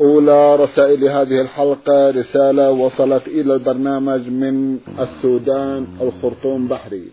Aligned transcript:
أولى 0.00 0.56
رسائل 0.56 1.04
هذه 1.04 1.40
الحلقة 1.40 2.10
رسالة 2.10 2.70
وصلت 2.70 3.28
إلى 3.28 3.54
البرنامج 3.54 4.28
من 4.28 4.78
السودان 4.98 5.86
الخرطوم 6.00 6.68
بحري. 6.68 7.04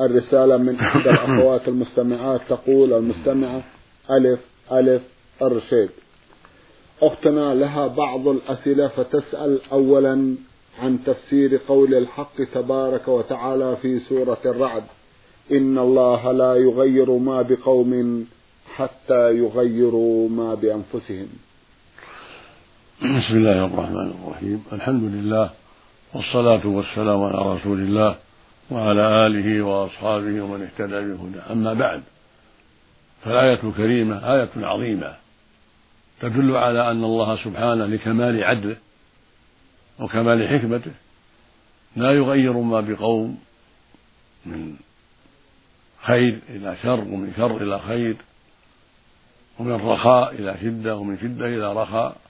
الرسالة 0.00 0.56
من 0.56 0.74
إحدى 0.74 1.10
الأخوات 1.10 1.68
المستمعات 1.68 2.40
تقول 2.48 2.92
المستمعة 2.92 3.62
ألف 4.10 4.40
ألف 4.72 5.02
الرشيد 5.42 5.88
أختنا 7.02 7.54
لها 7.54 7.86
بعض 7.86 8.28
الأسئلة 8.28 8.88
فتسأل 8.88 9.58
أولا 9.72 10.34
عن 10.78 10.98
تفسير 11.06 11.60
قول 11.68 11.94
الحق 11.94 12.44
تبارك 12.54 13.08
وتعالى 13.08 13.76
في 13.82 14.00
سورة 14.00 14.38
الرعد. 14.46 14.84
إن 15.52 15.78
الله 15.78 16.32
لا 16.32 16.54
يغير 16.54 17.10
ما 17.10 17.42
بقوم 17.42 18.24
حتى 18.74 19.38
يغيروا 19.38 20.28
ما 20.28 20.54
بأنفسهم. 20.54 21.28
بسم 22.96 23.36
الله 23.36 23.64
الرحمن 23.66 24.10
الرحيم. 24.10 24.64
الحمد 24.72 25.02
لله 25.02 25.50
والصلاة 26.14 26.66
والسلام 26.66 27.22
على 27.22 27.54
رسول 27.54 27.78
الله 27.78 28.16
وعلى 28.70 29.26
آله 29.26 29.62
وأصحابه 29.62 30.40
ومن 30.42 30.62
اهتدى 30.62 31.00
بهداه. 31.00 31.52
أما 31.52 31.72
بعد 31.74 32.02
فالآية 33.24 33.60
الكريمة 33.64 34.34
آية 34.34 34.48
عظيمة 34.56 35.14
تدل 36.20 36.56
على 36.56 36.90
أن 36.90 37.04
الله 37.04 37.36
سبحانه 37.44 37.86
لكمال 37.86 38.44
عدله 38.44 38.76
وكمال 39.98 40.48
حكمته 40.48 40.92
لا 41.96 42.12
يغير 42.12 42.52
ما 42.52 42.80
بقوم 42.80 43.38
من 44.46 44.76
خير 46.02 46.38
إلى 46.48 46.76
شر 46.82 47.00
ومن 47.00 47.32
شر 47.36 47.56
إلى 47.56 47.78
خير 47.78 48.16
ومن 49.58 49.72
رخاء 49.72 50.34
إلى 50.34 50.56
شدة 50.62 50.96
ومن 50.96 51.18
شدة 51.18 51.46
إلى 51.46 51.82
رخاء. 51.82 52.25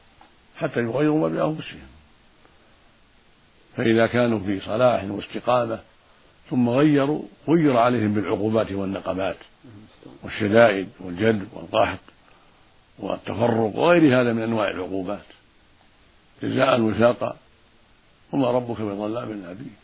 حتى 0.56 0.80
يغيروا 0.80 1.28
ما 1.28 1.28
بأنفسهم. 1.28 1.86
فإذا 3.76 4.06
كانوا 4.06 4.38
في 4.38 4.60
صلاح 4.60 5.04
واستقامة 5.04 5.78
ثم 6.50 6.68
غيروا 6.68 7.22
غير 7.48 7.76
عليهم 7.76 8.14
بالعقوبات 8.14 8.72
والنقمات 8.72 9.36
والشدائد 10.22 10.88
والجد 11.00 11.48
والقحط 11.52 11.98
والتفرق 12.98 13.76
وغير 13.76 14.20
هذا 14.20 14.32
من 14.32 14.42
أنواع 14.42 14.70
العقوبات. 14.70 15.24
جزاء 16.42 16.80
وفاقا 16.80 17.36
وما 18.32 18.50
ربك 18.50 18.80
بظلام 18.80 19.32
للعبيد 19.32 19.76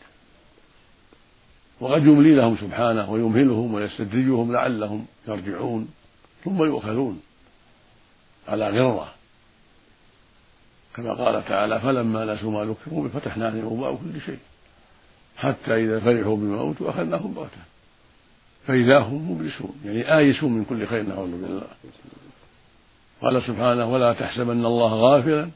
وقد 1.80 2.06
يملي 2.06 2.34
لهم 2.34 2.56
سبحانه 2.56 3.10
ويمهلهم 3.10 3.74
ويستدرجهم 3.74 4.52
لعلهم 4.52 5.06
يرجعون 5.28 5.88
ثم 6.44 6.62
يؤخذون 6.62 7.22
على 8.48 8.70
غرة. 8.70 9.14
كما 10.96 11.12
قال 11.12 11.44
تعالى 11.44 11.80
فلما 11.80 12.34
نسوا 12.34 12.50
ما 12.50 12.64
ذكروا 12.64 13.08
به 13.08 13.18
فتحنا 13.20 13.46
عليهم 13.46 13.66
أبواب 13.66 13.96
كل 13.96 14.20
شيء. 14.20 14.38
حتى 15.36 15.84
إذا 15.84 16.00
فرحوا 16.00 16.36
بما 16.36 16.60
أوتوا 16.60 16.90
أخذناهم 16.90 17.34
بغتة. 17.34 17.62
فإذا 18.66 18.98
هم 18.98 19.30
مبلسون. 19.30 19.80
يعني 19.84 20.16
آيسون 20.18 20.52
من 20.52 20.64
كل 20.64 20.86
خير 20.86 21.02
نعوذ 21.02 21.30
بالله. 21.30 21.66
قال 23.22 23.42
سبحانه 23.42 23.92
ولا 23.92 24.12
تحسبن 24.12 24.64
الله 24.66 24.94
غافلا. 24.94 25.50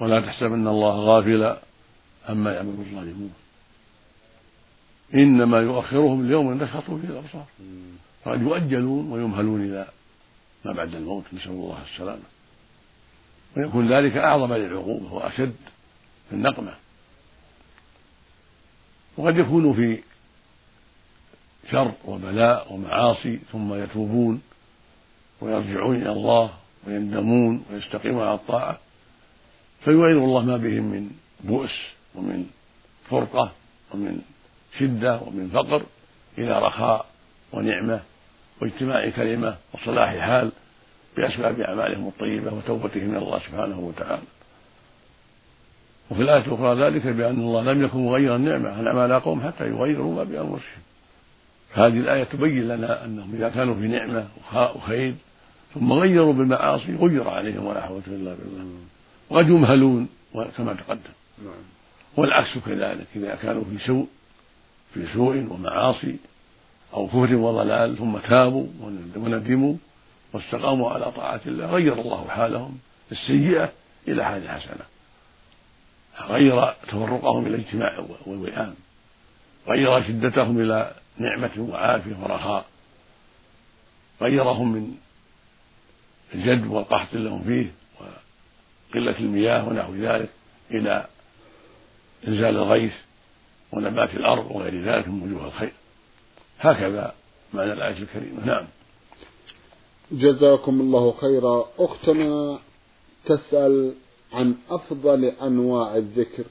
ولا 0.00 0.20
تحسبن 0.20 0.68
الله 0.68 1.00
غافلا 1.00 1.58
عما 2.28 2.52
يعمل 2.52 2.68
الظالمون. 2.68 3.34
إنما 5.14 5.60
يؤخرهم 5.60 6.24
اليوم 6.26 6.62
نشخص 6.62 6.84
فيه 6.90 7.08
الأبصار. 7.08 7.44
فقد 8.24 8.42
يؤجلون 8.42 9.12
ويمهلون 9.12 9.60
إلى 9.60 9.86
ما 10.64 10.72
بعد 10.72 10.94
الموت. 10.94 11.24
نسأل 11.32 11.50
الله 11.50 11.78
السلامة. 11.92 12.22
ويكون 13.56 13.92
ذلك 13.92 14.16
أعظم 14.16 14.54
للعقوبة 14.54 15.12
وأشد 15.12 15.56
في 16.28 16.34
النقمة 16.36 16.74
وقد 19.16 19.38
يكون 19.38 19.74
في 19.74 20.02
شر 21.70 21.92
وبلاء 22.04 22.72
ومعاصي 22.72 23.38
ثم 23.52 23.74
يتوبون 23.74 24.42
ويرجعون 25.40 25.96
إلى 25.96 26.12
الله 26.12 26.50
ويندمون 26.86 27.64
ويستقيمون 27.72 28.22
على 28.22 28.34
الطاعة 28.34 28.78
فيغير 29.84 30.24
الله 30.24 30.44
ما 30.44 30.56
بهم 30.56 30.82
من 30.82 31.10
بؤس 31.40 31.82
ومن 32.14 32.46
فرقة 33.10 33.52
ومن 33.94 34.20
شدة 34.78 35.20
ومن 35.20 35.50
فقر 35.54 35.82
إلى 36.38 36.58
رخاء 36.58 37.06
ونعمة 37.52 38.00
واجتماع 38.62 39.10
كلمة 39.10 39.56
وصلاح 39.72 40.16
حال 40.16 40.52
بأسباب 41.16 41.60
أعمالهم 41.60 42.08
الطيبة 42.08 42.54
وتوبتهم 42.54 43.10
إلى 43.10 43.18
الله 43.18 43.38
سبحانه 43.38 43.78
وتعالى. 43.78 44.22
وفي 46.10 46.22
الآية 46.22 46.46
الأخرى 46.46 46.80
ذلك 46.80 47.06
بأن 47.06 47.40
الله 47.40 47.72
لم 47.72 47.84
يكن 47.84 47.98
مغيرا 47.98 48.38
نعمة 48.38 48.80
أنعم 48.80 48.98
على 48.98 49.16
قوم 49.16 49.40
حتى 49.40 49.66
يغيروا 49.66 50.14
ما 50.14 50.24
بأنفسهم؟ 50.24 50.82
هذه 51.72 51.98
الآية 51.98 52.24
تبين 52.24 52.68
لنا 52.68 53.04
أنهم 53.04 53.34
إذا 53.34 53.48
كانوا 53.48 53.74
في 53.74 53.88
نعمة 53.88 54.26
وخير 54.54 55.14
ثم 55.74 55.92
غيروا 55.92 56.32
بالمعاصي 56.32 56.96
غير 56.96 57.28
عليهم 57.28 57.66
ولا 57.66 57.80
حول 57.80 58.02
إلا 58.06 58.34
بالله. 58.34 58.64
وقد 59.30 59.48
يمهلون 59.48 60.08
كما 60.56 60.74
تقدم. 60.74 61.12
نعم. 61.44 61.54
والعكس 62.16 62.58
كذلك 62.66 63.06
إذا 63.16 63.34
كانوا 63.34 63.62
في 63.64 63.86
سوء 63.86 64.06
في 64.94 65.06
سوء 65.14 65.46
ومعاصي 65.50 66.16
أو 66.94 67.06
كفر 67.06 67.34
وضلال 67.34 67.98
ثم 67.98 68.18
تابوا 68.18 68.66
وندموا 69.16 69.74
واستقاموا 70.32 70.90
على 70.90 71.12
طاعة 71.12 71.40
الله 71.46 71.66
غير 71.66 71.92
الله 71.92 72.28
حالهم 72.28 72.78
السيئة 73.12 73.72
إلى 74.08 74.24
حال 74.24 74.48
حسنة. 74.48 74.84
غير 76.20 76.72
تفرقهم 76.72 77.46
إلى 77.46 77.54
الاجتماع 77.56 78.06
والوئام 78.26 78.74
غير 79.68 80.02
شدتهم 80.02 80.60
إلى 80.60 80.94
نعمة 81.18 81.50
وعافية 81.58 82.16
ورخاء. 82.22 82.64
غيرهم 84.20 84.72
من 84.72 84.94
الجد 86.34 86.66
والقحط 86.66 87.14
لهم 87.14 87.42
فيه 87.44 87.72
وقلة 88.00 89.18
المياه 89.18 89.68
ونحو 89.68 89.94
ذلك 89.94 90.28
إلى 90.70 91.06
إنزال 92.28 92.56
الغيث 92.56 92.92
ونبات 93.72 94.10
الأرض 94.14 94.50
وغير 94.50 94.84
ذلك 94.84 95.08
من 95.08 95.22
وجوه 95.22 95.46
الخير. 95.46 95.72
هكذا 96.60 97.14
معنى 97.54 97.72
الآية 97.72 97.98
الكريمة. 97.98 98.46
نعم. 98.46 98.66
جزاكم 100.10 100.80
الله 100.80 101.12
خيرا. 101.12 101.68
أختنا 101.78 102.58
تسأل 103.24 103.94
عن 104.32 104.54
أفضل 104.70 105.24
أنواع 105.24 105.96
الذكر 105.96 106.44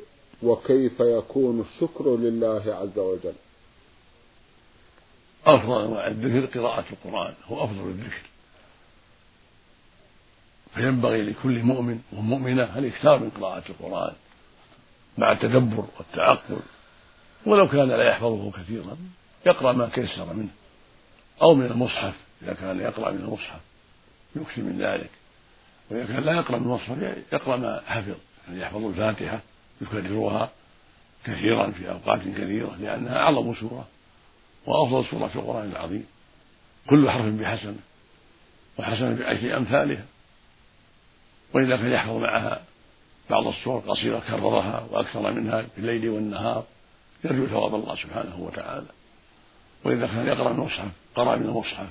وكيف 0.44 1.00
يكون 1.00 1.60
الشكر 1.60 2.16
لله 2.18 2.64
عز 2.68 3.00
وجل. 3.00 3.34
أفضل 5.46 5.82
أنواع 5.82 6.08
الذكر 6.08 6.60
قراءة 6.60 6.86
القرآن 6.92 7.34
هو 7.46 7.64
أفضل 7.64 7.90
الذكر. 7.90 8.22
فينبغي 10.74 11.22
لكل 11.22 11.64
مؤمن 11.64 12.00
ومؤمنة 12.14 12.80
الإكثار 12.80 13.20
من 13.20 13.30
قراءة 13.30 13.64
القرآن 13.70 14.14
مع 15.18 15.32
التدبر 15.32 15.86
والتعقل. 15.98 16.60
ولو 17.46 17.68
كان 17.68 17.88
لا 17.88 18.10
يحفظه 18.10 18.52
كثيرا 18.52 18.98
يقرأ 19.46 19.72
ما 19.72 19.90
تيسر 19.90 20.34
منه 20.34 20.50
أو 21.42 21.54
من 21.54 21.66
المصحف. 21.66 22.14
إذا 22.44 22.54
كان 22.54 22.80
يقرأ 22.80 23.12
من 23.12 23.18
المصحف 23.18 23.60
يكثر 24.36 24.62
من 24.62 24.82
ذلك. 24.82 25.10
وإذا 25.90 26.06
كان 26.06 26.24
لا 26.24 26.34
يقرأ 26.34 26.58
من 26.58 26.66
المصحف 26.66 26.98
يقرأ 27.34 27.58
ما 27.58 27.82
حفظ 27.88 28.16
يعني 28.48 28.62
يحفظ 28.62 28.86
الفاتحة 28.86 29.40
يكررها 29.82 30.50
كثيرا 31.24 31.72
في 31.72 31.90
أوقات 31.90 32.20
كثيرة 32.20 32.76
لأنها 32.80 33.20
أعظم 33.20 33.54
سورة 33.54 33.88
وأفضل 34.66 35.06
سورة 35.06 35.28
في 35.28 35.36
القرآن 35.36 35.72
العظيم. 35.72 36.06
كل 36.90 37.10
حرف 37.10 37.26
بحسنة 37.26 37.80
وحسنة 38.80 39.14
بعشر 39.20 39.58
أمثالها. 39.58 40.06
وإذا 41.54 41.78
كان 41.78 41.92
يحفظ 41.92 42.16
معها 42.16 42.64
بعض 43.30 43.48
السور 43.48 43.80
قصيرة 43.80 44.20
كررها 44.20 44.88
وأكثر 44.92 45.32
منها 45.32 45.62
في 45.62 45.78
الليل 45.78 46.10
والنهار 46.10 46.64
يرجو 47.24 47.48
ثواب 47.48 47.76
الله 47.76 47.96
سبحانه 47.96 48.40
وتعالى. 48.40 48.88
وإذا 49.84 50.08
كان 50.08 50.28
يقرأ 50.28 50.54
من 50.54 50.60
المصحف 50.60 50.88
قرأ 51.16 51.36
من 51.36 51.46
المصحف 51.46 51.88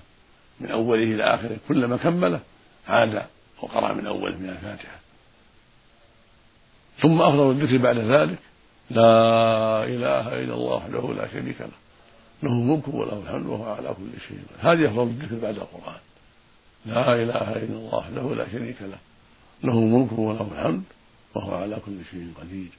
من 0.61 0.71
أوله 0.71 1.05
إلى 1.05 1.35
آخره 1.35 1.57
كلما 1.69 1.97
كمله 1.97 2.41
عاد 2.89 3.23
وقرأ 3.63 3.93
من 3.93 4.07
أوله 4.07 4.37
من 4.39 4.49
الفاتحة. 4.49 4.99
ثم 7.03 7.23
أفضل 7.23 7.51
الذكر 7.51 7.77
بعد 7.79 7.99
ذلك 7.99 8.39
لا 8.91 9.85
إله 9.85 10.45
إلا 10.45 10.55
الله 10.55 10.77
وحده 10.77 11.13
لا 11.13 11.29
شريك 11.33 11.61
له 11.61 11.79
له 12.43 12.53
الملك 12.53 12.89
وله 12.89 13.23
الحمد 13.23 13.47
وهو 13.47 13.65
على 13.65 13.89
كل 13.89 14.21
شيء 14.29 14.39
هذه 14.61 14.87
أفضل 14.87 15.03
الذكر 15.03 15.39
بعد 15.39 15.55
القرآن. 15.55 16.01
لا 16.87 17.15
إله 17.15 17.57
إلا 17.57 17.77
الله 17.77 17.95
وحده 17.95 18.35
لا 18.35 18.49
شريك 18.53 18.83
له 18.83 18.99
له 19.65 19.73
الملك 19.73 20.13
وله 20.13 20.49
الحمد 20.53 20.83
وهو 21.35 21.55
على 21.55 21.77
كل 21.87 21.99
شيء 22.11 22.33
قدير. 22.41 22.71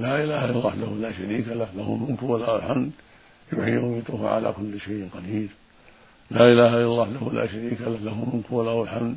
لا 0.00 0.24
إله 0.24 0.44
إلا 0.44 0.50
الله 0.50 0.66
وحده 0.66 0.86
لا 0.86 1.12
شريك 1.12 1.48
له 1.48 1.68
له 1.76 1.94
الملك 1.94 2.22
وله 2.22 2.56
الحمد 2.56 2.90
يحيي 3.52 3.76
ويميت 3.78 4.10
على 4.10 4.52
كل 4.52 4.80
شيء 4.80 5.08
قدير. 5.16 5.48
لا 6.30 6.52
إله 6.52 6.68
إلا 6.68 6.84
الله 6.84 7.00
وحده 7.00 7.32
لا 7.32 7.46
شريك 7.46 7.80
له 7.80 7.88
له 7.88 8.12
الملك 8.12 8.50
وله 8.50 8.82
الحمد 8.82 9.16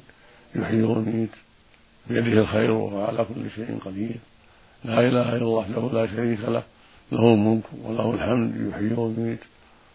يحيي 0.55 0.83
ويميت 0.83 1.29
بيده 2.07 2.41
الخير 2.41 2.71
وهو 2.71 3.05
على 3.05 3.25
كل 3.25 3.49
شيء 3.55 3.79
قدير. 3.85 4.15
لا 4.85 4.99
إله 4.99 5.35
إلا 5.35 5.37
الله 5.37 5.47
وحده 5.47 5.89
لا 5.93 6.07
شريك 6.07 6.39
له 6.39 6.63
له 7.11 7.33
الملك 7.33 7.63
وله 7.83 8.13
الحمد 8.13 8.69
يحيي 8.69 8.93
ويميت 8.93 9.39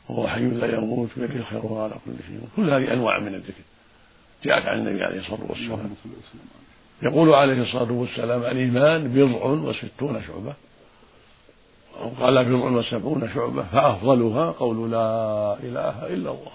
وهو 0.09 0.29
حي 0.29 0.45
لا 0.45 0.77
يموت 0.77 1.09
بيده 1.17 1.35
الخير 1.35 1.67
وهو 1.67 1.83
على 1.83 1.95
كل 2.05 2.13
شيء 2.27 2.41
كل 2.57 2.71
هذه 2.71 2.93
أنواع 2.93 3.21
من 3.21 3.35
الذكر 3.35 3.63
جاءت 4.45 4.63
عن 4.63 4.79
النبي 4.79 5.05
عليه 5.05 5.21
الصلاة 5.21 5.41
والسلام. 5.49 5.95
يقول 7.03 7.35
عليه 7.35 7.63
الصلاة 7.63 7.93
والسلام 7.93 8.43
الإيمان 8.43 9.09
بضع 9.09 9.45
وستون 9.45 10.23
شعبة. 10.27 10.55
أو 12.01 12.09
قال 12.21 12.45
بضع 12.45 12.71
وسبعون 12.71 13.29
شعبة 13.35 13.63
فأفضلها 13.63 14.51
قول 14.51 14.91
لا 14.91 15.55
إله 15.63 16.07
إلا 16.07 16.31
الله. 16.31 16.53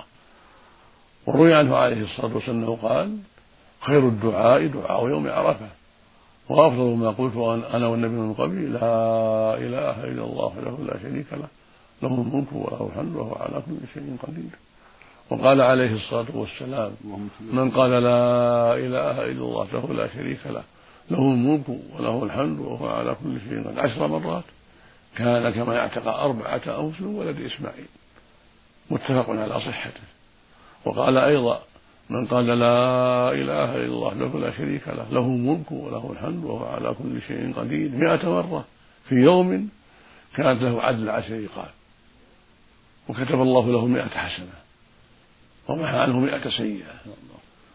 وروي 1.28 1.54
عنه 1.54 1.76
عليه 1.76 2.04
الصلاة 2.04 2.36
والسلام 2.36 2.58
أنه 2.58 2.78
قال 2.82 3.18
خير 3.82 4.08
الدعاء 4.08 4.68
دعاء 4.68 5.08
يوم 5.08 5.28
عرفة 5.28 5.68
وأفضل 6.50 6.96
ما 6.96 7.10
قلت 7.10 7.66
أنا 7.74 7.88
والنبي 7.88 8.16
من 8.16 8.34
قبلي 8.34 8.66
لا 8.66 9.58
إله 9.58 10.04
إلا 10.04 10.24
الله 10.24 10.46
وحده 10.46 10.78
لا 10.94 11.00
شريك 11.02 11.26
له 11.34 11.48
له 12.04 12.08
الملك 12.08 12.54
وله 12.54 12.90
الحمد 12.94 13.16
وهو 13.16 13.36
على 13.36 13.62
كل 13.66 13.78
شيء 13.94 14.18
قدير. 14.24 14.52
وقال 15.30 15.62
عليه 15.62 15.94
الصلاة 15.96 16.26
والسلام 16.34 16.92
من 17.52 17.72
قال 17.72 17.92
لا 17.92 18.78
إله 18.78 19.26
إلا 19.32 19.32
الله 19.32 19.60
وحده 19.60 19.94
لا 19.94 20.08
شريك 20.14 20.40
له 20.46 20.64
له 21.12 21.20
الملك 21.20 21.70
وله 21.70 22.24
الحمد 22.24 22.60
وهو 22.60 22.88
على 22.88 23.16
كل 23.24 23.40
شيء 23.40 23.64
قدير. 23.68 23.80
عشر 23.80 24.08
مرات 24.08 24.44
كان 25.16 25.50
كما 25.50 25.76
يعتقى 25.76 26.26
أربعة 26.26 26.62
أوس 26.68 27.02
ولد 27.02 27.42
إسماعيل 27.42 27.86
متفق 28.92 29.30
على 29.30 29.60
صحته. 29.60 30.02
وقال 30.86 31.18
أيضا 31.18 31.62
من 32.10 32.28
قال 32.28 32.46
لا 32.46 33.32
إله 33.32 33.76
إلا 33.76 33.86
الله 33.86 34.14
له 34.14 34.40
لا 34.40 34.52
شريك 34.58 34.88
له 34.88 35.08
له 35.12 35.20
الملك 35.20 35.72
وله 35.72 36.12
الحمد 36.12 36.44
وهو 36.44 36.66
على 36.66 36.94
كل 36.94 37.22
شيء 37.28 37.54
قدير. 37.54 37.90
مئة 37.90 38.30
مرة 38.30 38.66
في 39.10 39.16
يوم 39.16 39.70
كانت 40.36 40.62
له 40.62 40.82
عدل 40.82 41.10
عشر 41.10 41.44
رقاب 41.44 41.72
وكتب 43.10 43.42
الله 43.42 43.72
له 43.72 43.86
مئة 43.86 44.10
حسنة 44.10 44.54
ومحى 45.68 45.98
عنه 45.98 46.20
مئة 46.20 46.50
سيئة. 46.50 46.94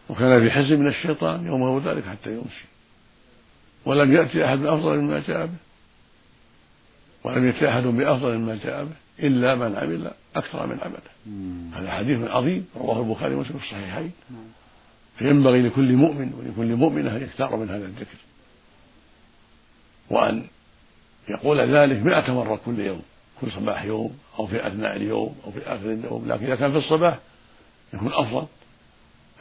وكان 0.09 0.39
في 0.39 0.51
حزب 0.51 0.79
من 0.79 0.87
الشيطان 0.87 1.45
يومه 1.45 1.81
ذلك 1.85 2.03
حتى 2.05 2.29
يمسي 2.29 2.65
ولم 3.85 4.13
يأتي 4.13 4.45
أحد 4.45 4.57
بأفضل 4.57 4.99
مما 4.99 5.23
جاء 5.27 5.45
به 5.45 5.57
ولم 7.23 7.47
يأتي 7.47 7.69
أحد 7.69 7.83
بأفضل 7.83 8.37
مما 8.37 8.59
جاء 8.63 8.83
به. 8.83 9.00
إلا 9.19 9.55
من 9.55 9.75
عمل 9.75 10.11
أكثر 10.35 10.67
من 10.67 10.77
عمله. 10.81 11.11
هذا 11.79 11.91
حديث 11.91 12.29
عظيم 12.29 12.65
رواه 12.75 12.99
البخاري 12.99 13.35
ومسلم 13.35 13.57
في 13.57 13.65
الصحيحين. 13.65 14.11
فينبغي 15.17 15.61
لكل 15.61 15.93
مؤمن 15.93 16.33
ولكل 16.33 16.75
مؤمنة 16.75 17.15
أن 17.15 17.23
يختار 17.23 17.55
من 17.55 17.69
هذا 17.69 17.85
الذكر. 17.85 18.17
وأن 20.09 20.43
يقول 21.29 21.57
ذلك 21.57 21.97
مئة 22.05 22.33
مرة 22.33 22.59
كل 22.65 22.79
يوم 22.79 23.01
كل 23.41 23.51
صباح 23.51 23.83
يوم 23.83 24.17
أو 24.39 24.47
في 24.47 24.67
أثناء 24.67 24.95
اليوم 24.95 25.35
أو 25.45 25.51
في 25.51 25.59
آخر 25.59 25.91
اليوم. 25.91 26.27
لكن 26.27 26.45
إذا 26.45 26.55
كان 26.55 26.71
في 26.71 26.77
الصباح 26.77 27.19
يكون 27.93 28.13
أفضل 28.13 28.45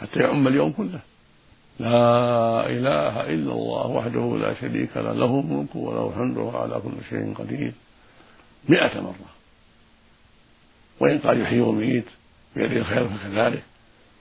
حتى 0.00 0.20
يعم 0.20 0.48
اليوم 0.48 0.72
كله. 0.72 1.00
لا 1.80 2.66
إله 2.66 3.20
إلا 3.20 3.52
الله 3.52 3.86
وحده 3.86 4.38
لا 4.40 4.54
شريك 4.60 4.96
له 4.96 5.12
له 5.12 5.40
الملك 5.40 5.76
وله 5.76 6.08
الحمد 6.08 6.36
وهو 6.36 6.58
على 6.58 6.80
كل 6.80 6.92
شيء 7.10 7.34
قدير. 7.34 7.72
مئة 8.68 9.00
مرة. 9.00 9.39
وإن 11.00 11.18
قال 11.18 11.40
يحيي 11.40 11.60
ويميت 11.60 12.04
بيده 12.56 12.76
الخير 12.76 13.08
فكذلك 13.08 13.62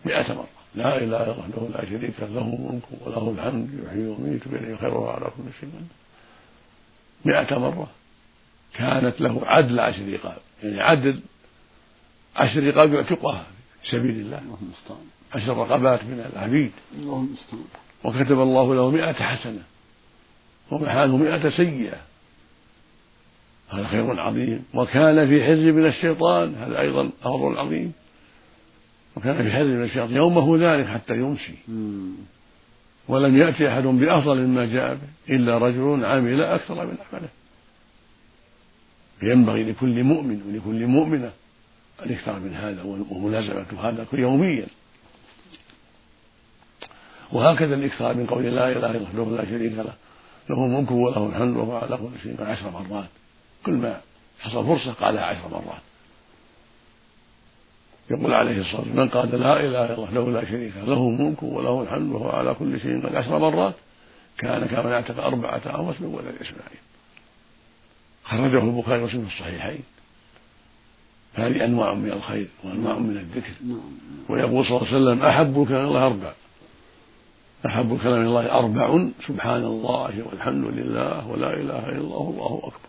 مئة 0.05 0.33
مرة. 0.33 0.47
لا 0.75 0.97
إله 0.97 1.23
إلا 1.23 1.29
وحده 1.29 1.67
لا 1.73 1.85
شريك 1.85 2.13
له 2.19 2.27
الملك 2.27 2.83
وله 3.01 3.29
الحمد 3.37 3.83
يحيي 3.85 4.07
ويميت 4.07 4.47
بيده 4.47 4.73
الخير 4.73 4.93
وهو 4.93 5.09
على 5.09 5.25
كل 5.25 5.43
شيء 5.59 5.69
مئة 7.25 7.59
مرة 7.59 7.87
كانت 8.73 9.21
له 9.21 9.41
عدل 9.45 9.79
عشر 9.79 10.13
رقاب. 10.13 10.37
يعني 10.63 10.81
عدل 10.81 11.19
عشر 12.35 12.63
رقاب 12.63 12.93
يعتقها 12.93 13.45
في 13.83 13.89
سبيل 13.89 14.11
الله. 14.11 14.41
عشر 15.33 15.57
رقبات 15.57 16.03
من 16.03 16.31
العبيد. 16.33 16.71
وكتب 18.03 18.39
الله 18.39 18.75
له 18.75 18.89
مئة 18.91 19.13
حسنة. 19.13 19.63
ومحى 20.71 20.99
عنه 20.99 21.17
مئة 21.17 21.49
سيئة. 21.49 21.97
هذا 23.69 23.87
خير 23.87 24.19
عظيم. 24.19 24.63
وكان 24.73 25.27
في 25.27 25.43
حزب 25.43 25.63
من 25.63 25.85
الشيطان 25.85 26.55
هذا 26.55 26.79
أيضا 26.79 27.09
أمر 27.25 27.59
عظيم. 27.59 27.91
وكان 29.15 29.43
في 29.43 29.51
حزب 29.51 29.69
من 29.69 29.83
الشيطان. 29.83 30.15
يومه 30.15 30.57
ذلك 30.57 30.87
حتى 30.87 31.13
يمسي. 31.13 31.55
ولم 33.07 33.37
يأتي 33.37 33.69
أحد 33.69 33.83
بأفضل 33.83 34.37
مما 34.37 34.65
جاء 34.65 34.95
به 34.95 35.35
إلا 35.35 35.57
رجل 35.57 36.05
عمل 36.05 36.41
أكثر 36.41 36.85
من 36.85 36.97
عمله. 37.13 37.29
فينبغي 39.19 39.63
لكل 39.63 40.03
مؤمن 40.03 40.41
ولكل 40.47 40.87
مؤمنة 40.87 41.31
أن 42.05 42.11
يكثر 42.11 42.39
من 42.39 42.53
هذا 42.53 42.83
وملازمة 43.11 43.65
هذا 43.81 44.05
يوميا. 44.13 44.65
وهكذا 47.31 47.75
الإكثار 47.75 48.15
من 48.15 48.25
قول 48.25 48.43
لا 48.43 48.71
إله 48.71 48.91
إلا 48.91 49.07
الله 49.13 49.37
لا 49.37 49.45
شريك 49.45 49.73
له 49.73 49.93
له 50.49 50.65
الملك 50.65 50.91
وله 50.91 51.25
الحمد 51.25 51.57
وهو 51.57 51.77
على 51.77 51.97
كل 51.97 52.09
شيء 52.23 52.35
عشر 52.43 52.71
مرات. 52.71 53.09
كل 53.65 53.73
ما 53.73 54.01
حصل 54.39 54.65
فرصة 54.65 54.93
قالها 54.93 55.23
عشر 55.23 55.47
مرات. 55.47 55.81
يقول 58.11 58.33
عليه 58.33 58.61
الصلاة 58.61 58.79
والسلام 58.79 58.97
من 58.97 59.09
قال 59.09 59.31
لا 59.31 59.59
إله 59.59 59.85
إلا 59.85 59.93
الله 59.93 60.11
له 60.11 60.31
لا 60.31 60.45
شريك 60.45 60.73
له 60.77 60.85
له 60.85 61.09
الملك 61.09 61.43
وله 61.43 61.83
الحمد 61.83 62.11
وهو 62.11 62.29
على 62.29 62.53
كل 62.53 62.79
شيء 62.79 63.05
قد 63.05 63.15
عشر 63.15 63.39
مرات 63.39 63.73
كان 64.37 64.65
كما 64.65 64.91
يعتق 64.91 65.23
أربعة 65.23 65.61
أوس 65.65 66.01
من 66.01 66.07
ولد 66.07 66.35
إسماعيل. 66.41 66.79
خرجه 68.23 68.63
البخاري 68.63 69.01
ومسلم 69.01 69.25
في 69.25 69.33
الصحيحين. 69.33 69.83
هذه 71.33 71.65
أنواع 71.65 71.93
من 71.93 72.11
الخير 72.11 72.47
وأنواع 72.63 72.97
من 72.97 73.17
الذكر. 73.17 73.51
ويقول 74.29 74.65
صلى 74.65 74.77
الله 74.77 74.87
عليه 74.87 74.97
وسلم 74.97 75.25
أحب 75.25 75.67
كلام 75.67 75.85
الله 75.85 76.05
أربع. 76.05 76.33
أحب 77.65 77.99
إلى 78.01 78.15
الله 78.15 78.51
أربع 78.59 79.07
سبحان 79.27 79.63
الله 79.63 80.23
والحمد 80.31 80.65
لله 80.65 81.27
ولا 81.27 81.53
إله 81.53 81.89
إلا 81.89 82.01
الله 82.01 82.17
والله 82.17 82.61
أكبر. 82.63 82.88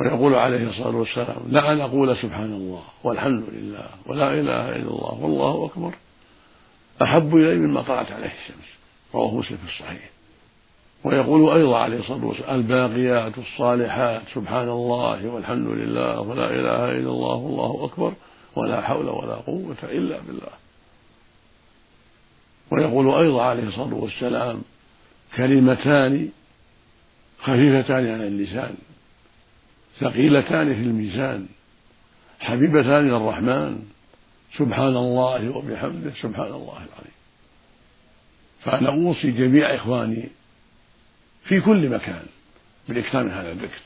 ويقول 0.00 0.34
عليه 0.34 0.68
الصلاة 0.70 0.96
والسلام 0.96 1.42
لا 1.48 1.72
أن 1.72 1.80
أقول 1.80 2.16
سبحان 2.16 2.52
الله 2.52 2.82
والحمد 3.04 3.44
لله 3.52 3.86
ولا 4.06 4.34
إله 4.34 4.76
إلا 4.76 4.90
الله 4.90 5.18
والله 5.20 5.64
أكبر. 5.66 5.94
أحب 7.02 7.36
إلي 7.36 7.54
مما 7.54 7.82
طلعت 7.82 8.12
عليه 8.12 8.32
الشمس 8.42 8.68
رواه 9.14 9.34
مسلم 9.34 9.56
في 9.56 9.64
الصحيح. 9.64 10.10
ويقول 11.04 11.56
أيضا 11.58 11.78
عليه 11.78 11.98
الصلاة 11.98 12.24
والسلام 12.24 12.60
الباقيات 12.60 13.38
الصالحات 13.38 14.22
سبحان 14.34 14.68
الله 14.68 15.26
والحمد 15.26 15.68
لله 15.68 16.20
ولا 16.20 16.50
إله 16.50 16.90
إلا 16.90 17.10
الله 17.10 17.34
والله 17.34 17.84
أكبر 17.84 18.12
ولا 18.56 18.80
حول 18.80 19.08
ولا 19.08 19.34
قوة 19.34 19.76
إلا 19.82 20.18
بالله. 20.26 20.52
ويقول 22.70 23.08
أيضا 23.24 23.42
عليه 23.42 23.68
الصلاة 23.68 23.94
والسلام 23.94 24.62
كلمتان 25.36 26.28
خفيفتان 27.40 28.10
على 28.10 28.26
اللسان 28.26 28.74
ثقيلتان 30.00 30.74
في 30.74 30.80
الميزان 30.80 31.46
حبيبتان 32.40 33.08
إلى 33.08 33.16
الرحمن 33.16 33.82
سبحان 34.58 34.96
الله 34.96 35.56
وبحمده 35.56 36.12
سبحان 36.22 36.52
الله 36.52 36.76
العظيم. 36.76 37.14
فأنا 38.60 38.88
أوصي 38.88 39.30
جميع 39.30 39.74
إخواني 39.74 40.28
في 41.44 41.60
كل 41.60 41.88
مكان 41.88 42.22
بالإكثار 42.88 43.24
من 43.24 43.30
هذا 43.30 43.52
الذكر 43.52 43.80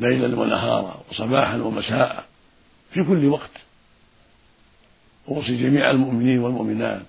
ليلا 0.00 0.40
ونهارا 0.40 1.02
وصباحا 1.10 1.56
ومساء 1.56 2.24
في 2.92 3.04
كل 3.04 3.26
وقت. 3.26 3.50
أوصي 5.28 5.56
جميع 5.56 5.90
المؤمنين 5.90 6.38
والمؤمنات 6.38 7.02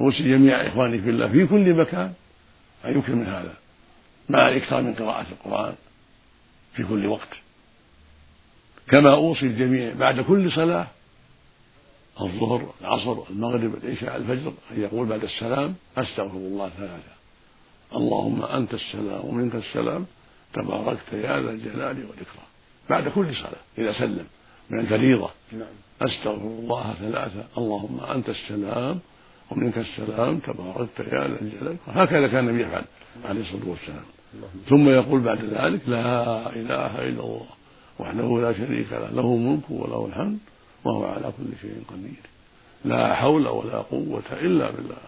أوصي 0.00 0.22
جميع 0.22 0.66
إخواني 0.66 0.98
في 0.98 1.10
الله 1.10 1.28
في 1.28 1.46
كل 1.46 1.74
مكان 1.74 2.12
أن 2.84 2.98
يكثر 2.98 3.14
من 3.14 3.26
هذا 3.26 3.54
مع 4.28 4.48
الإكثار 4.48 4.82
من 4.82 4.94
قراءة 4.94 5.26
القرآن. 5.32 5.74
في 6.78 6.84
كل 6.84 7.06
وقت. 7.06 7.28
كما 8.88 9.14
أوصي 9.14 9.46
الجميع 9.46 9.94
بعد 9.94 10.20
كل 10.20 10.52
صلاة 10.52 10.86
الظهر 12.20 12.72
العصر 12.80 13.22
المغرب 13.30 13.84
العشاء 13.84 14.16
الفجر 14.16 14.52
أن 14.70 14.80
يقول 14.80 15.06
بعد 15.06 15.24
السلام 15.24 15.74
أستغفر 15.98 16.36
الله 16.36 16.68
ثلاثة 16.68 17.18
اللهم 17.94 18.44
أنت 18.44 18.74
السلام 18.74 19.24
ومنك 19.24 19.54
السلام. 19.54 20.06
تباركت 20.54 21.12
يا 21.12 21.40
ذا 21.40 21.50
الجلال 21.50 21.96
والإكرام. 22.06 22.48
بعد 22.90 23.08
كل 23.08 23.34
صلاة 23.34 23.62
إذا 23.78 23.92
سلم 23.92 24.26
من 24.70 24.80
الفريضة. 24.80 25.30
نعم. 25.52 25.68
أستغفر 26.02 26.46
الله 26.46 26.94
ثلاثة. 27.00 27.44
اللهم 27.58 28.00
أنت 28.00 28.28
السلام 28.28 29.00
ومنك 29.50 29.78
السلام. 29.78 30.38
تباركت 30.38 31.00
يا 31.00 31.28
ذا 31.28 31.40
الجلال 31.40 31.76
هكذا 31.86 32.28
كان 32.28 32.48
النبي 32.48 32.62
يفعل 32.62 32.84
عليه 33.24 33.40
الصلاة 33.40 33.68
والسلام. 33.68 34.04
ثم 34.68 34.88
يقول 34.88 35.20
بعد 35.20 35.38
ذلك 35.44 35.80
لا 35.88 36.50
إله 36.50 37.08
إلا 37.08 37.22
الله 37.24 37.46
وحده 37.98 38.40
لا 38.40 38.52
شريك 38.52 38.92
له 38.92 39.08
له 39.08 39.34
الملك 39.34 39.70
وله 39.70 40.06
الحمد 40.06 40.38
وهو 40.84 41.04
على 41.04 41.32
كل 41.38 41.50
شيء 41.62 41.82
قدير. 41.88 42.22
لا 42.84 43.14
حول 43.14 43.48
ولا 43.48 43.78
قوة 43.78 44.22
إلا 44.32 44.70
بالله. 44.70 45.04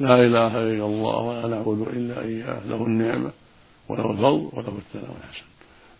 لا 0.00 0.14
إله 0.26 0.62
إلا 0.62 0.86
الله 0.86 1.16
ولا 1.16 1.48
نعبد 1.48 1.80
إلا 1.96 2.22
إياه 2.22 2.60
له 2.66 2.86
النعمة 2.86 3.30
وله 3.88 4.10
الفضل 4.10 4.48
وله 4.52 4.78
الثناء 4.78 5.10
والحسن. 5.10 5.48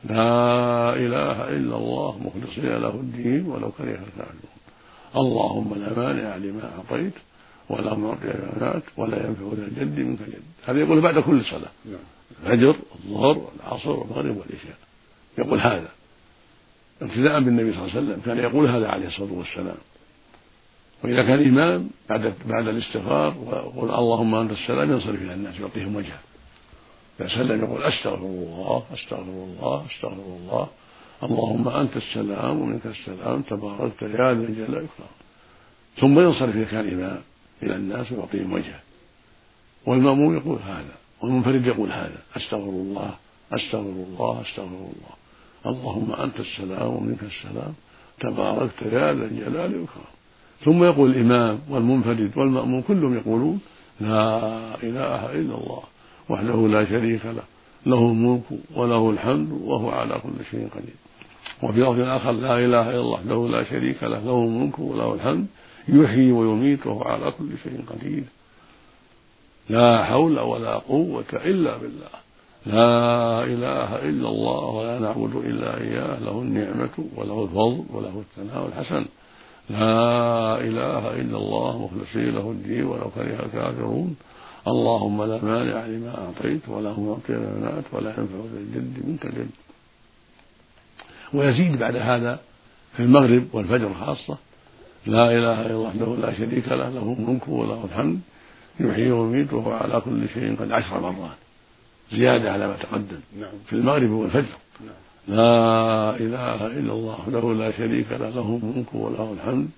لا 0.04 0.94
إله 0.96 1.48
إلا 1.56 1.76
الله 1.76 2.18
مخلصين 2.18 2.76
له 2.84 2.94
الدين 2.94 3.46
ولو 3.46 3.70
كره 3.70 4.00
الكافرون. 4.08 4.60
اللهم 5.16 5.74
لا 5.74 5.90
مانع 5.98 6.36
لما 6.36 6.70
أعطيت 6.78 7.12
ولا 7.70 7.94
معطي 7.94 8.26
لما 8.26 8.82
ولا 8.96 9.26
ينفع 9.26 9.46
ذا 9.56 9.64
الجد 9.66 9.98
منك 9.98 10.20
الجد 10.20 10.42
هذا 10.66 10.80
يقول 10.80 11.00
بعد 11.00 11.18
كل 11.18 11.44
صلاة. 11.44 11.70
نعم. 11.84 12.19
الفجر 12.30 12.76
الظهر 12.94 13.38
والعصر 13.38 13.90
والمغرب 13.90 14.36
والعشاء. 14.36 14.76
يقول 15.38 15.60
هذا. 15.60 15.88
ابتداء 17.02 17.40
بالنبي 17.40 17.72
صلى 17.72 17.80
الله 17.80 17.96
عليه 17.96 18.06
وسلم. 18.06 18.20
كان 18.26 18.38
يقول 18.38 18.70
هذا 18.70 18.88
عليه 18.88 19.06
الصلاة 19.06 19.32
والسلام. 19.32 19.76
وإذا 21.04 21.22
كان 21.22 21.48
إمام 21.48 21.90
بعد 22.08 22.34
بعد 22.46 22.68
الاستغفار 22.68 23.34
ويقول 23.38 23.90
اللهم 23.90 24.34
أنت 24.34 24.50
السلام 24.50 24.90
ينصرف 24.90 25.22
إلى 25.22 25.34
الناس 25.34 25.60
يعطيهم 25.60 25.96
وجهه. 25.96 26.20
إذا 27.20 27.28
سلم 27.28 27.64
يقول 27.64 27.82
أستغفر 27.82 28.16
الله 28.16 28.84
أستغفر 28.94 29.22
الله 29.22 29.86
أستغفر 29.90 30.22
الله 30.22 30.68
اللهم 31.22 31.68
أنت 31.68 31.96
السلام 31.96 32.60
ومنك 32.60 32.86
السلام. 32.86 33.42
تباركت 33.42 34.02
يا 34.02 34.08
ذا 34.08 34.30
الجلال 34.32 34.74
والإكرام. 34.74 35.14
ثم 36.00 36.20
ينصرف 36.20 36.56
إذا 36.56 36.64
كان 36.64 36.88
إمام 36.92 37.20
إلى 37.62 37.74
الناس 37.76 38.12
ويعطيهم 38.12 38.52
وجهه. 38.52 38.80
والمأموم 39.86 40.36
يقول 40.36 40.58
هذا. 40.66 40.94
والمنفرد 41.22 41.66
يقول 41.66 41.92
هذا 41.92 42.18
أستغفر 42.36 42.68
الله 42.68 43.14
أستغفر 43.52 44.04
الله 44.08 44.40
أستغفر 44.40 44.62
الله. 44.62 45.14
اللهم 45.66 46.12
أنت 46.12 46.40
السلام 46.40 46.94
ومنك 46.94 47.22
السلام. 47.22 47.74
تباركت 48.20 48.82
يا 48.82 49.14
ذا 49.14 49.24
الجلال 49.24 49.74
والإكرام. 49.74 50.14
ثم 50.64 50.84
يقول 50.84 51.10
الإمام 51.10 51.58
والمنفرد 51.70 52.32
والمأموم 52.36 52.80
كلهم 52.80 53.16
يقولون 53.16 53.60
لا 54.00 54.38
إله 54.82 55.32
إلا 55.32 55.54
الله 55.60 55.82
وحده 56.28 56.68
لا 56.68 56.84
شريك 56.84 57.26
له 57.26 57.42
له 57.86 57.98
الملك 57.98 58.42
وله 58.76 59.10
الحمد 59.10 59.50
وهو 59.52 59.90
على 59.90 60.14
كل 60.14 60.44
شيء 60.50 60.68
قدير. 60.74 60.98
وفي 61.62 61.80
لفظ 61.80 62.00
آخر 62.00 62.32
لا 62.32 62.54
إله 62.64 62.90
إلا 62.90 63.00
الله 63.00 63.10
وحده 63.10 63.48
لا 63.48 63.64
شريك 63.64 64.02
له 64.02 64.18
له 64.18 64.44
الملك 64.44 64.78
وله 64.78 65.14
الحمد 65.14 65.46
يحيي 65.88 66.32
ويميت 66.32 66.86
وهو 66.86 67.02
على 67.02 67.30
كل 67.30 67.48
شيء 67.62 67.84
قدير. 67.86 68.24
لا 69.76 70.04
حول 70.04 70.36
ولا 70.38 70.74
قوة 70.92 71.30
إلا 71.32 71.72
بالله. 71.76 72.14
لا 72.66 73.44
إله 73.52 73.90
إلا 74.08 74.28
الله 74.34 74.64
ولا 74.78 74.98
نعبد 74.98 75.34
إلا 75.50 75.70
إياه 75.80 76.18
له 76.26 76.36
النعمة 76.46 76.96
وله 77.16 77.38
الفضل 77.44 77.84
وله 77.94 78.14
الثناء 78.24 78.62
الحسن. 78.66 79.04
لا 79.70 80.60
إله 80.68 81.02
إلا 81.20 81.36
الله 81.42 81.72
مخلصين 81.84 82.34
له 82.34 82.46
الدين 82.50 82.84
ولو 82.84 83.08
كره 83.14 83.38
الكافرون. 83.46 84.16
اللهم 84.72 85.18
لا 85.30 85.38
مانع 85.44 85.86
لما 85.86 86.12
أعطيت 86.24 86.68
ولا 86.68 86.90
معطي 86.92 87.32
لما 87.32 87.52
منعت 87.58 87.86
ولا 87.92 88.10
ينفع 88.10 88.40
ذا 88.52 88.58
الجد 88.64 88.94
منك 89.06 89.22
الجد 89.26 89.50
ويزيد 91.34 91.78
بعد 91.78 91.96
هذا 91.96 92.40
في 92.96 93.02
المغرب 93.02 93.44
والفجر 93.52 93.90
خاصة. 94.00 94.36
لا 95.06 95.26
إله 95.36 95.56
إلا 95.66 95.74
الله 95.74 95.88
وحده 95.88 96.08
لا 96.26 96.30
شريك 96.38 96.68
له 96.68 96.88
له 96.88 97.16
الملك 97.18 97.48
وله 97.48 97.84
الحمد. 97.84 98.20
يحيي 98.80 99.12
ويميت 99.12 99.52
وهو 99.52 99.72
على 99.72 100.00
كل 100.00 100.28
شيء 100.28 100.56
قد 100.56 100.70
عشر 100.72 101.00
مرات 101.00 101.36
زيادة 102.12 102.52
على 102.52 102.68
ما 102.68 102.76
تقدم. 102.76 103.20
نعم. 103.40 103.52
في 103.66 103.72
المغرب 103.72 104.10
والفجر 104.10 104.56
نعم. 104.80 105.36
لا 105.36 106.16
إله 106.16 106.66
إلا 106.66 106.92
الله 106.92 107.20
وحده 107.20 107.52
لا 107.52 107.70
شريك 107.72 108.12
له 108.12 108.28
له 108.28 108.60
الملك 108.62 108.94
وله 108.94 109.32
الحمد 109.32 109.68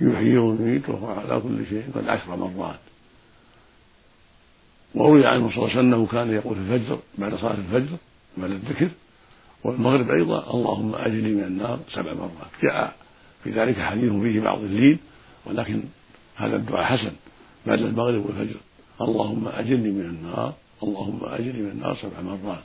يحيي 0.00 0.38
ويميت 0.38 0.88
وهو 0.88 1.06
على 1.06 1.40
كل 1.40 1.66
شيء 1.66 1.84
قد 1.94 2.08
عشر 2.08 2.36
مرات 2.36 2.78
وروي 4.94 5.26
عنه 5.26 5.50
صلى 5.50 5.56
الله 5.56 5.70
عليه 5.70 5.78
وسلم 5.78 5.94
أنه 5.94 6.06
كان 6.06 6.34
يقول 6.34 6.54
في 6.54 6.60
الفجر 6.60 6.98
بعد 7.18 7.34
صلاة 7.34 7.54
الفجر 7.54 7.96
بعد 8.36 8.50
الذكر. 8.50 8.88
والمغرب 9.64 10.10
أيضا 10.10 10.50
اللهم 10.54 10.94
اجني 10.94 11.34
من 11.34 11.44
النار 11.44 11.78
سبع 11.92 12.14
مرات. 12.14 12.50
جاء 12.62 12.96
في 13.44 13.50
ذلك 13.50 13.78
حديث 13.78 14.12
فيه 14.12 14.40
بعض 14.40 14.58
اللين 14.58 14.98
ولكن 15.46 15.82
هذا 16.36 16.56
الدعاء 16.56 16.84
حسن. 16.84 17.12
بعد 17.66 17.78
المغرب 17.78 18.26
والفجر. 18.26 18.56
اللهم 19.00 19.48
اجني 19.48 19.90
من 19.90 20.00
النار 20.00 20.54
اللهم 20.82 21.20
اجني 21.24 21.62
من 21.62 21.70
النار 21.70 21.94
سبع 21.94 22.20
مرات. 22.20 22.64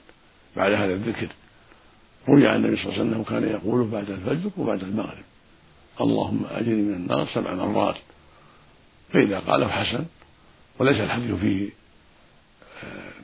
بعد 0.55 0.73
هذا 0.73 0.93
الذكر 0.93 1.27
روي 2.29 2.47
عن 2.47 2.55
النبي 2.55 2.75
صلى 2.75 2.85
الله 2.85 2.99
عليه 2.99 3.09
وسلم 3.09 3.23
كان 3.23 3.43
يقول 3.49 3.87
بعد 3.87 4.09
الفجر 4.09 4.49
وبعد 4.57 4.83
المغرب. 4.83 5.23
اللهم 6.01 6.45
اجني 6.51 6.81
من 6.81 6.93
النار 6.93 7.27
سبع 7.33 7.53
مرات. 7.53 7.95
فإذا 9.13 9.39
قاله 9.39 9.67
حسن 9.67 10.05
وليس 10.79 10.97
الحديث 10.97 11.35
فيه 11.35 11.69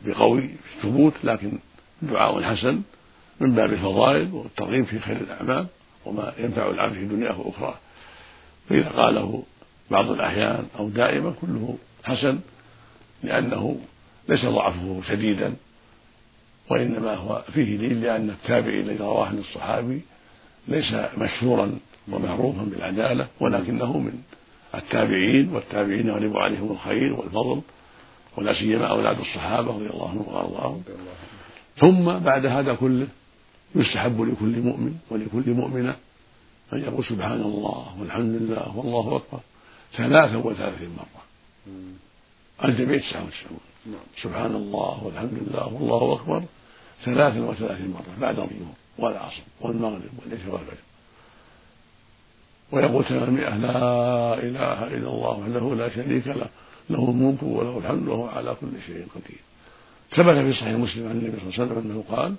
بقوي 0.05 0.49
الثبوت 0.75 1.13
لكن 1.23 1.59
دعاء 2.01 2.41
حسن 2.41 2.81
من 3.39 3.55
باب 3.55 3.73
الفضائل 3.73 4.33
والترغيب 4.33 4.85
في 4.85 4.99
خير 4.99 5.17
الأعمال 5.17 5.67
وما 6.05 6.33
ينفع 6.37 6.69
العبد 6.69 6.93
في 6.93 7.05
دنياه 7.05 7.39
وأخراه. 7.39 7.75
فإذا 8.69 8.89
قاله 8.89 9.43
بعض 9.91 10.11
الأحيان 10.11 10.65
أو 10.79 10.89
دائما 10.89 11.33
كله 11.41 11.77
حسن 12.03 12.39
لأنه 13.23 13.79
ليس 14.29 14.45
ضعفه 14.45 15.01
شديدا 15.07 15.53
وإنما 16.69 17.15
هو 17.15 17.43
فيه 17.53 17.77
دين 17.77 18.01
لأن 18.01 18.29
التابعي 18.29 18.79
الذي 18.79 18.97
رواه 18.97 19.25
عن 19.25 19.37
الصحابي 19.37 20.01
ليس 20.67 20.93
مشهورا 21.17 21.79
ومعروفا 22.11 22.63
بالعدالة 22.63 23.27
ولكنه 23.39 23.97
من 23.97 24.13
التابعين 24.75 25.49
والتابعين 25.53 26.07
يغلب 26.07 26.37
عليهم 26.37 26.71
الخير 26.71 27.13
والفضل 27.13 27.61
ولا 28.37 28.53
سيما 28.53 28.85
أولاد 28.85 29.19
الصحابة 29.19 29.67
رضي 29.73 29.89
الله 29.89 30.09
عنهم 30.09 30.25
وأرضاهم. 30.27 30.83
ثم 31.77 32.19
بعد 32.19 32.45
هذا 32.45 32.73
كله 32.73 33.07
يستحب 33.75 34.21
لكل 34.21 34.59
مؤمن 34.61 34.95
ولكل 35.09 35.51
مؤمنة 35.51 35.95
أن 36.73 36.79
يقول 36.79 37.05
سبحان 37.05 37.41
الله 37.41 37.85
والحمد 37.99 38.35
لله 38.41 38.77
والله 38.77 39.15
أكبر. 39.15 39.39
ثلاثا 39.97 40.35
وثلاثين 40.35 40.89
مرة. 40.97 41.21
الجميع 42.65 42.99
تسعة 42.99 43.25
وتسعون. 43.25 43.59
سبحان 44.21 44.55
الله 44.55 45.03
والحمد 45.03 45.33
لله 45.33 45.73
والله 45.73 46.13
أكبر. 46.13 46.43
ثلاثا 47.05 47.39
وثلاثين 47.39 47.87
مرة 47.87 48.19
بعد 48.21 48.39
الظهر 48.39 48.73
والعصر 48.97 49.41
والمغرب 49.61 50.11
والعشاء 50.25 50.53
والفجر. 50.53 50.77
ويقول 52.71 53.05
ثمانمائة 53.05 53.57
لا 53.57 54.33
إله 54.33 54.87
إلا 54.87 55.09
الله 55.09 55.39
وحده 55.39 55.75
لا 55.75 55.89
شريك 55.89 56.27
له 56.27 56.49
له 56.89 57.09
الملك 57.09 57.43
وله 57.43 57.77
الحمد 57.77 58.07
وهو 58.07 58.27
على 58.27 58.55
كل 58.61 58.71
شيء 58.87 59.07
قدير. 59.15 59.39
ثبت 60.15 60.37
في 60.45 60.53
صحيح 60.53 60.75
مسلم 60.75 61.07
عن 61.07 61.11
النبي 61.11 61.37
صلى 61.37 61.41
الله 61.41 61.53
عليه 61.59 61.63
وسلم 61.63 61.91
أنه 61.91 62.03
قال 62.15 62.35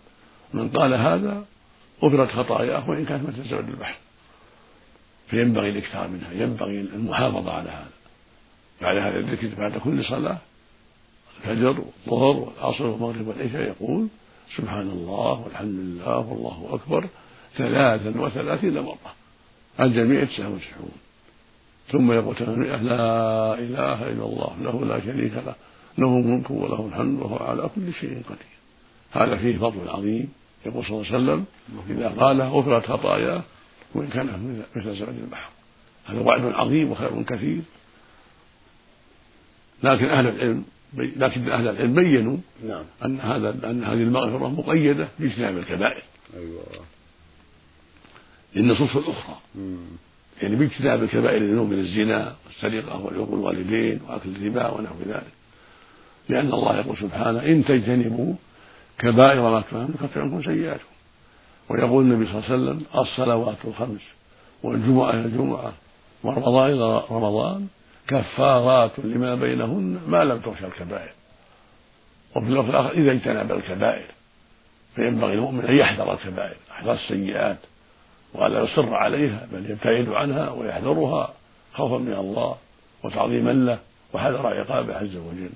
من 0.54 0.68
قال 0.68 0.94
هذا 0.94 1.44
غفرت 2.02 2.30
خطاياه 2.30 2.90
وإن 2.90 3.04
كانت 3.04 3.28
مثل 3.28 3.48
زبد 3.48 3.68
البحر. 3.68 3.96
فينبغي 5.32 5.68
الإكثار 5.68 6.08
منها 6.08 6.32
ينبغي 6.32 6.80
المحافظة 6.80 7.52
على 7.52 7.70
هذا. 7.70 7.90
بعد 8.82 8.96
هذا 8.96 9.18
الذكر 9.18 9.54
بعد 9.58 9.78
كل 9.78 10.04
صلاة 10.04 10.38
الفجر 11.40 11.84
والظهر 12.06 12.36
والعصر 12.36 12.86
والمغرب 12.86 13.28
والعشاء 13.28 13.62
يقول 13.62 14.08
سبحان 14.56 14.88
الله 14.88 15.40
والحمد 15.40 15.74
لله 15.74 16.18
والله 16.18 16.68
أكبر 16.72 17.08
ثلاثا 17.56 18.20
وثلاثين 18.20 18.80
مرة. 18.80 19.14
الجميع 19.80 20.24
تسعه 20.24 20.48
وتسعون 20.48 20.92
ثم 21.92 22.12
يقول 22.12 22.36
ثمانمائة 22.36 22.82
لا 22.82 23.54
إله 23.54 24.12
إلا 24.12 24.24
الله 24.24 24.56
له 24.62 24.84
لا 24.84 25.00
شريك 25.00 25.32
له 25.32 25.54
له 25.98 26.06
الملك 26.06 26.50
وله 26.50 26.86
الحمد 26.86 27.20
وهو 27.20 27.36
على 27.36 27.70
كل 27.74 27.92
شيء 28.00 28.22
قدير. 28.28 28.52
هذا 29.12 29.36
فيه 29.36 29.58
فضل 29.58 29.88
عظيم. 29.88 30.28
يقول 30.66 30.84
صلى 30.84 30.96
الله 30.96 31.12
عليه 31.12 31.16
وسلم 31.16 31.44
إذا 31.90 32.08
قال 32.08 32.42
غفرت 32.42 32.86
خطاياه 32.86 33.42
وإن 33.94 34.08
كان 34.08 34.62
مثل 34.76 34.96
زبد 34.96 35.18
البحر. 35.18 35.50
هذا 36.06 36.20
وعد 36.20 36.44
عظيم 36.44 36.90
وخير 36.90 37.22
كثير. 37.22 37.60
لكن 39.82 40.04
أهل 40.04 40.26
العلم 40.28 40.64
لكن 40.96 41.48
أهل 41.48 41.68
العلم 41.68 41.94
بينوا 41.94 42.36
نعم. 42.68 42.84
أن 43.04 43.20
هذا 43.20 43.70
أن 43.70 43.84
هذه 43.84 44.02
المغفرة 44.02 44.48
مقيدة 44.48 45.08
باجتناب 45.18 45.58
الكبائر. 45.58 46.04
أيوة. 46.36 46.62
للنصوص 48.54 48.96
الأخرى. 48.96 49.36
يعني 50.42 50.56
باجتناب 50.56 51.02
الكبائر 51.02 51.42
الذنوب 51.42 51.70
من 51.70 51.78
الزنا 51.78 52.36
والسرقة 52.46 53.04
والعقول 53.04 53.38
الوالدين 53.38 54.00
وأكل 54.08 54.28
الربا 54.36 54.70
ونحو 54.70 54.94
ذلك. 55.06 55.32
لأن 56.28 56.52
الله 56.52 56.78
يقول 56.78 56.96
سبحانه 56.96 57.38
إن 57.38 57.64
تجتنبوا 57.64 58.34
كبائر 58.98 59.42
ما 59.42 59.60
تفهم 59.60 59.90
نكفر 59.90 60.20
عنكم 60.20 60.42
سيئاتكم. 60.42 60.91
ويقول 61.68 62.04
النبي 62.04 62.26
صلى 62.26 62.34
الله 62.34 62.44
عليه 62.44 62.54
وسلم 62.54 62.82
الصلوات 62.94 63.56
الخمس 63.64 64.00
والجمعة 64.62 65.10
إلى 65.10 65.20
الجمعة 65.20 65.72
ورمضان 66.24 66.70
إلى 66.70 67.02
رمضان 67.10 67.66
كفارات 68.08 68.90
لما 68.98 69.34
بينهن 69.34 70.00
ما 70.08 70.24
لم 70.24 70.38
تخشى 70.40 70.66
الكبائر. 70.66 71.12
وفي 72.36 72.46
اللفظ 72.46 72.68
الآخر 72.68 72.90
إذا 72.90 73.12
اجتنب 73.12 73.52
الكبائر 73.52 74.06
فينبغي 74.94 75.32
المؤمن 75.32 75.64
أن 75.64 75.76
يحذر 75.76 76.12
الكبائر 76.12 76.56
يحذر 76.70 76.92
السيئات 76.92 77.58
وألا 78.34 78.60
يصر 78.60 78.94
عليها 78.94 79.48
بل 79.52 79.70
يبتعد 79.70 80.08
عنها 80.08 80.50
ويحذرها 80.50 81.34
خوفا 81.74 81.98
من 81.98 82.12
الله 82.12 82.56
وتعظيما 83.04 83.50
له. 83.50 83.78
وحذر 84.12 84.46
عقابه 84.46 84.94
عز 84.96 85.16
وجل. 85.16 85.50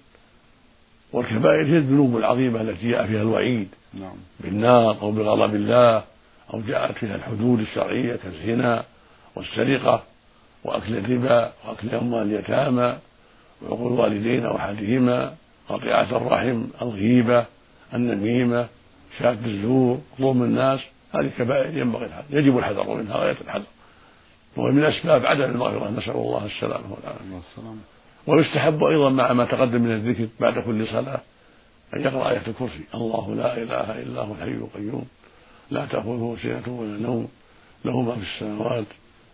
والكبائر 1.17 1.67
هي 1.67 1.77
الذنوب 1.77 2.17
العظيمة 2.17 2.61
التي 2.61 2.91
جاء 2.91 3.07
فيها 3.07 3.23
الوعيد 3.23 3.69
نعم. 3.95 4.17
بالنار 4.41 4.97
أو 5.03 5.11
بغضب 5.11 5.55
الله 5.55 6.05
أو 6.55 6.61
جاءت 6.61 6.99
فيها 6.99 7.17
الحدود 7.17 7.61
الشرعية 7.61 8.17
كالزنا 8.17 8.85
والسرقة 9.37 10.03
وأكل 10.65 10.97
الربا 10.97 11.53
وأكل 11.67 11.95
أموال 11.95 12.23
اليتامى 12.23 12.99
وعقول 13.63 13.93
الوالدين 13.93 14.47
أو 14.47 14.57
أحدهما 14.57 15.35
قطيعة 15.69 16.17
الرحم 16.17 16.65
الغيبة 16.83 17.47
النميمة 17.95 18.67
شهادة 19.19 19.47
الزور 19.47 20.01
ظلم 20.21 20.43
الناس 20.43 20.81
هذه 21.15 21.31
كبائر 21.39 21.79
ينبغي 21.79 22.07
الحذر 22.07 22.39
يجب 22.39 22.59
الحذر 22.59 22.95
منها 22.95 23.17
غاية 23.17 23.37
الحذر 23.41 23.67
وهي 24.57 24.73
من 24.73 24.85
أسباب 24.85 25.27
عدم 25.27 25.45
المغفرة 25.45 25.91
نسأل 25.91 26.11
الله 26.11 26.47
السلامة 26.47 26.93
والعافية 26.93 27.77
ويستحب 28.27 28.85
أيضا 28.85 29.11
مع 29.11 29.33
ما 29.33 29.45
تقدم 29.45 29.81
من 29.81 29.93
الذكر 29.93 30.29
بعد 30.41 30.59
كل 30.59 30.87
صلاة 30.87 31.21
أن 31.95 32.03
يقرأ 32.03 32.31
آية 32.31 32.43
الكرسي. 32.49 32.85
الله 32.95 33.35
لا 33.35 33.63
إله 33.63 34.03
إلا 34.03 34.21
هو 34.21 34.33
الحي 34.33 34.49
القيوم. 34.49 35.05
لا 35.71 35.87
تأخذه 35.87 36.37
سنة 36.43 36.79
ولا 36.79 36.99
نوم. 36.99 37.29
له 37.85 38.03
ما 38.03 38.15
في 38.15 38.23
السماوات 38.23 38.87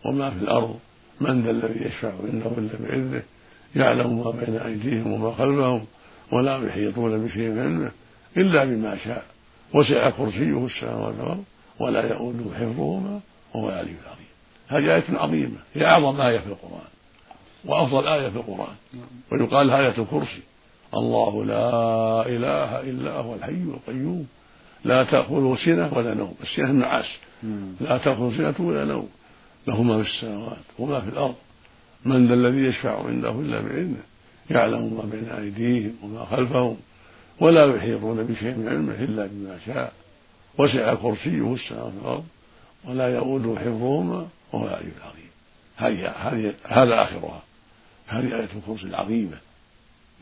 وما 0.05 0.31
في 0.31 0.37
الأرض. 0.37 0.79
من 1.21 1.43
ذا 1.43 1.51
الذي 1.51 1.85
يشفع 1.87 2.13
عنده 2.33 2.51
إلا 2.59 2.79
بإذنه. 2.81 3.23
يعلم 3.77 4.25
ما 4.25 4.31
بين 4.31 4.57
أيديهم 4.57 5.13
وما 5.13 5.35
خلفهم. 5.35 5.85
ولا 6.33 6.67
يحيطون 6.67 7.27
بشيء 7.27 7.51
من 7.51 7.59
علمه 7.59 7.91
إلا 8.37 8.65
بما 8.65 8.97
شاء. 9.05 9.25
وسع 9.75 10.11
كرسيه 10.11 10.67
السماوات 10.67 11.15
والأرض 11.15 11.45
ولا 11.81 12.13
يؤوده 12.13 12.55
حفظهما 12.55 13.21
وهو 13.55 13.69
العلي 13.69 13.95
العظيم. 14.05 14.33
هذه 14.69 14.97
آية 14.97 15.19
عظيمة. 15.19 15.59
هي 15.75 15.87
أعظم 15.87 16.21
آية 16.21 16.39
في 16.39 16.47
القرآن. 16.47 16.93
وأفضل 17.65 18.09
آية 18.09 18.29
في 18.29 18.37
القرآن. 18.37 18.75
ويقال 19.33 19.71
آية 19.71 19.95
الكرسي. 19.99 20.43
الله 20.95 21.45
لا 21.45 22.27
إله 22.27 22.81
إلا 22.81 23.17
هو 23.17 23.35
الحي 23.35 23.51
القيوم. 23.51 24.27
لا 24.85 25.05
تأخذه 25.05 25.57
سنة 25.65 25.95
ولا 25.95 26.15
نوم. 26.15 26.35
السنة 26.43 26.71
النعاس. 26.71 27.17
لا 27.81 27.99
تأخذه 27.99 28.33
سنة 28.37 28.67
ولا 28.67 28.85
نوم. 28.85 29.09
له 29.67 29.83
ما 29.83 30.03
في 30.03 30.09
السماوات 30.09 30.57
وما 30.79 31.01
في 31.01 31.09
الأرض. 31.09 31.35
من 32.05 32.29
ذا 32.29 32.35
الذي 32.35 32.59
يشفع 32.59 33.07
عنده 33.07 33.31
إلا 33.31 33.61
بإذنه. 33.61 34.03
يعلم 34.51 34.95
ما 34.95 35.03
بين 35.13 35.29
أيديهم 35.29 35.93
وما 36.03 36.25
خلفهم. 36.25 36.77
ولا 37.41 37.77
يحيطون 37.77 38.25
بشيء 38.25 38.55
من 38.55 38.69
علمه 38.69 38.95
إلا 38.95 39.27
بما 39.27 39.59
شاء. 39.67 39.93
وسع 40.59 40.95
كرسيه 40.95 41.55
السماوات 41.55 41.93
والأرض. 42.03 42.25
ولا 42.89 43.15
يؤوده 43.15 43.61
حفظهما 43.61 44.27
وهو 44.53 44.65
العلي 44.67 44.93
العظيم. 44.99 45.31
هذه 45.77 46.09
هذه 46.09 46.55
هذا 46.65 47.03
آخرها. 47.03 47.43
هذه 48.13 48.37
آية 48.37 48.49
الكرسي 48.57 48.87
العظيمة. 48.87 49.39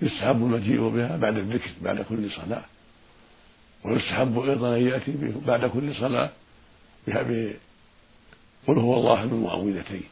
يستحب 0.02 0.36
المجيء 0.36 0.88
بها 0.88 1.16
بعد 1.16 1.36
الذكر 1.36 1.70
بعد 1.82 2.00
كل 2.00 2.30
صلاة. 2.30 2.62
ويستحب 3.84 4.38
أيضا 4.38 4.76
أن 4.76 4.82
يأتي 4.82 5.14
بعد 5.46 5.64
كل 5.64 5.94
صلاة 5.94 6.30
بها 7.06 7.52
قل 8.66 8.78
هو 8.78 8.94
الله 8.94 9.24
بالمعوذتين 9.24 10.02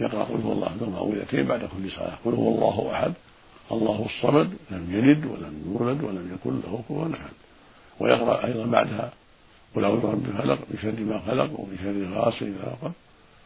يقرأ 0.00 0.24
قل 0.24 0.40
هو 0.40 0.52
الله 0.52 0.76
بالمعوذتين 0.80 1.46
بعد 1.46 1.60
كل 1.60 1.90
صلاة. 1.90 2.18
قل 2.24 2.34
هو 2.34 2.48
الله 2.54 2.92
أحد. 2.92 3.12
الله 3.72 4.06
الصمد 4.06 4.52
لم 4.70 4.86
يلد 4.96 5.24
ولم 5.24 5.62
يولد 5.66 6.04
ولم 6.04 6.34
يكن 6.34 6.60
له 6.60 6.82
كفوا 6.88 7.14
أحد. 7.14 7.32
ويقرأ 8.00 8.44
أيضا 8.44 8.66
بعدها 8.66 9.12
قل 9.74 9.84
أعوذ 9.84 10.00
برب 10.00 10.24
الفلق 10.26 10.58
من 10.70 10.78
شر 10.82 11.00
ما 11.04 11.18
خلق 11.18 11.60
ومن 11.60 11.78
شر 11.82 12.18
غاسق 12.18 12.42
إذا 12.42 12.76
وقب 12.82 12.92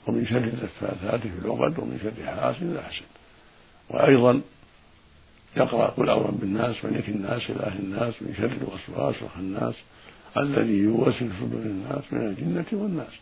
ومن 0.07 0.27
شر 0.27 0.37
النفاثات 0.37 1.21
في 1.21 1.39
العقد 1.45 1.79
ومن 1.79 1.99
شر 2.03 2.27
حاسد 2.27 2.63
إذا 2.63 2.83
حسد. 2.83 3.05
وأيضا 3.89 4.41
يقرأ 5.57 5.87
قل 5.87 6.09
أعوذ 6.09 6.23
برب 6.23 6.43
الناس 6.43 6.85
ملك 6.85 7.09
الناس 7.09 7.51
إله 7.51 7.79
الناس 7.79 8.15
من 8.21 8.35
شر 8.37 8.51
الوسواس 8.53 9.15
الخناس 9.23 9.75
الذي 10.37 10.73
يوسوس 10.73 11.15
في 11.15 11.31
صدور 11.41 11.61
الناس 11.61 12.03
من 12.13 12.21
الجنة 12.21 12.65
والناس. 12.73 13.13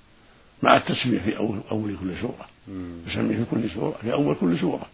مع 0.63 0.77
التسمية 0.77 1.19
في 1.19 1.37
أول, 1.37 1.61
أول 1.71 1.97
كل 2.01 2.17
سورة. 2.21 2.49
يسمي 3.07 3.37
في 3.37 3.45
كل 3.51 3.71
سورة 3.71 3.97
في 4.03 4.13
أول 4.13 4.35
كل 4.41 4.59
سورة. 4.59 4.87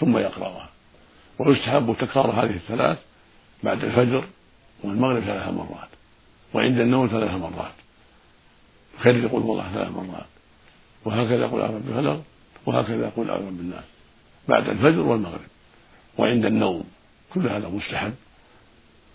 ثم 0.00 0.18
يقرأها. 0.18 0.68
ويستحب 1.38 1.96
تكرار 2.00 2.30
هذه 2.30 2.54
الثلاث 2.54 2.98
بعد 3.64 3.84
الفجر 3.84 4.24
والمغرب 4.84 5.22
ثلاث 5.22 5.54
مرات 5.54 5.88
وعند 6.54 6.80
النوم 6.80 7.06
ثلاث 7.06 7.34
مرات. 7.34 7.72
خير 8.98 9.16
يقول 9.16 9.42
والله 9.42 9.72
ثلاث 9.72 9.90
مرات. 9.90 10.26
وهكذا 11.04 11.40
يقول 11.40 11.60
أعوذ 11.60 11.80
بالفلق 11.80 12.22
وهكذا 12.66 13.06
يقول 13.06 13.30
أعوذ 13.30 13.44
بالناس. 13.44 13.84
بعد 14.48 14.68
الفجر 14.68 15.00
والمغرب 15.00 15.40
وعند 16.18 16.44
النوم. 16.44 16.84
كل 17.34 17.48
هذا 17.48 17.68
مستحب. 17.68 18.14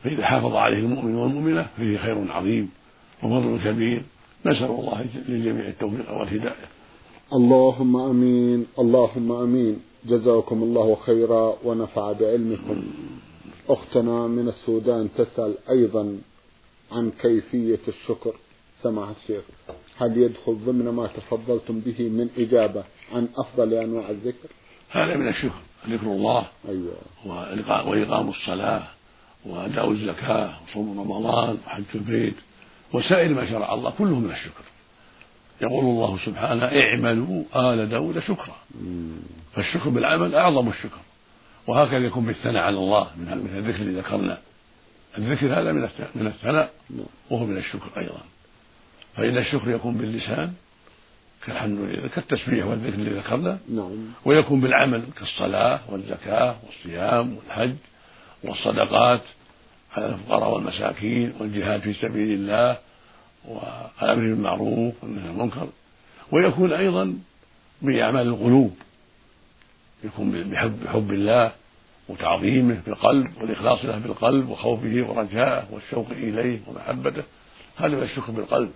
فإذا 0.04 0.26
حافظ 0.26 0.56
عليه 0.56 0.78
المؤمن 0.78 1.16
والمؤمنة 1.16 1.68
فيه 1.78 1.98
خير 1.98 2.32
عظيم 2.32 2.70
وفضل 3.24 3.60
كبير. 3.64 4.02
نسأل 4.46 4.66
الله 4.66 5.06
للجميع 5.28 5.68
التوفيق 5.68 6.12
والهداية. 6.12 6.68
اللهم 7.34 7.96
آمين. 7.96 8.66
اللهم 8.80 9.32
آمين. 9.32 9.80
جزاكم 10.06 10.64
الله 10.64 10.96
خيرا 10.96 11.56
ونفع 11.64 12.12
بعلمكم. 12.12 12.84
أختنا 13.70 14.28
من 14.28 14.48
السودان 14.48 15.10
تسأل 15.18 15.56
أيضا 15.70 16.18
عن 16.92 17.12
كيفية 17.22 17.80
الشكر. 17.88 18.34
سماحة 18.84 19.16
الشيخ 19.24 19.44
هل 19.98 20.18
يدخل 20.18 20.58
ضمن 20.66 20.90
ما 20.90 21.08
تفضلتم 21.08 21.80
به 21.80 22.10
من 22.10 22.30
إجابة 22.38 22.84
عن 23.14 23.28
أفضل 23.38 23.74
أنواع 23.74 24.10
الذكر؟ 24.10 24.50
هذا 24.92 25.16
من 25.18 25.28
الشكر 25.28 25.60
ذكر 25.90 26.06
الله 26.06 26.46
أيوه. 26.70 26.98
وإقام 27.88 28.30
الصلاة 28.30 28.84
وأداء 29.46 29.92
الزكاة 29.92 30.54
وصوم 30.64 31.00
رمضان 31.00 31.58
وحج 31.66 31.84
البيت 31.96 32.36
وسائر 32.94 33.34
ما 33.34 33.50
شرع 33.50 33.74
الله 33.74 33.94
كله 33.98 34.20
من 34.20 34.32
الشكر. 34.32 34.64
يقول 35.62 35.86
الله 35.86 36.20
سبحانه 36.26 36.66
اعملوا 36.66 37.44
آل 37.56 37.90
داود 37.90 38.20
شكرا. 38.20 38.56
فالشكر 39.54 39.90
بالعمل 39.90 40.36
أعظم 40.36 40.70
الشكر. 40.70 41.00
وهكذا 41.68 42.06
يكون 42.06 42.26
بالثناء 42.26 42.64
على 42.64 42.78
الله 42.78 43.08
من 43.18 43.54
الذكر 43.58 43.82
الذي 43.82 44.00
ذكرنا. 44.00 44.38
الذكر 45.18 45.60
هذا 45.60 45.72
من 45.72 45.90
من 46.16 46.28
الثناء 46.28 46.74
وهو 47.30 47.46
من 47.46 47.58
الشكر 47.58 47.90
أيضا. 47.98 48.22
فإن 49.16 49.38
الشكر 49.38 49.72
يكون 49.72 49.94
باللسان 49.94 50.54
كالحمد 51.46 51.80
لله 51.80 52.08
كالتسبيح 52.08 52.66
والذكر 52.66 52.94
الذي 52.94 53.16
ذكرنا 53.16 53.60
نعم. 53.70 53.92
ويكون 54.26 54.62
بالعمل 54.62 55.04
كالصلاة 55.20 55.80
والزكاة 55.90 56.56
والصيام 56.66 57.38
والحج 57.38 57.76
والصدقات 58.44 59.22
على 59.92 60.06
الفقراء 60.06 60.54
والمساكين 60.54 61.34
والجهاد 61.40 61.82
في 61.82 61.94
سبيل 61.94 62.32
الله 62.32 62.78
والامر 63.48 64.22
بالمعروف 64.22 65.04
والنهي 65.04 65.28
عن 65.28 65.30
المنكر. 65.30 65.68
ويكون 66.32 66.74
أيضا 66.74 67.14
بأعمال 67.82 68.28
القلوب 68.28 68.76
يكون 70.04 70.50
بحب 70.50 70.84
بحب 70.84 71.12
الله 71.12 71.52
وتعظيمه 72.10 72.82
بالقلب 72.86 73.38
والإخلاص 73.38 73.86
له 73.86 73.98
بالقلب 73.98 74.50
وخوفه 74.50 75.06
ورجائه 75.10 75.66
والشوق 75.72 76.08
إليه 76.12 76.60
ومحبته. 76.68 77.24
هذا 77.78 77.98
هو 77.98 78.02
الشكر 78.02 78.32
بالقلب 78.32 78.72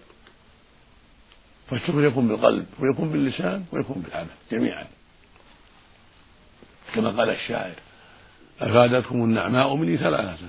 فالشكر 1.69 2.03
يكون 2.03 2.27
بالقلب 2.27 2.65
ويكون 2.79 3.09
باللسان 3.09 3.65
ويكون 3.71 4.01
بالعمل 4.01 4.27
جميعا. 4.51 4.87
كما 6.95 7.09
قال 7.09 7.29
الشاعر 7.29 7.73
أفادتكم 8.61 9.15
النعماء 9.15 9.75
مني 9.75 9.97
ثلاثة 9.97 10.47